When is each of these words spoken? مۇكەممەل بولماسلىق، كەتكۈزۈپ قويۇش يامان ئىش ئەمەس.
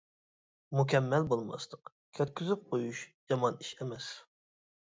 مۇكەممەل 0.77 1.27
بولماسلىق، 1.33 1.91
كەتكۈزۈپ 2.21 2.65
قويۇش 2.73 3.05
يامان 3.35 3.63
ئىش 3.63 3.73
ئەمەس. 3.79 4.13